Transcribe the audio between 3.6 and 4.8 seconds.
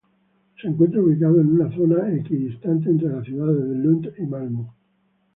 de Lund y Malmö.